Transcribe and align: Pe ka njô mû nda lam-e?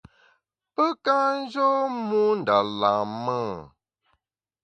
Pe 0.75 0.85
ka 1.05 1.17
njô 1.39 1.69
mû 2.07 2.21
nda 2.39 2.57
lam-e? 2.79 3.39